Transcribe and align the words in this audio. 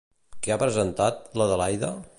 Què 0.47 0.53
ha 0.55 0.57
presentat 0.63 1.23
l'Adelaida? 1.41 1.97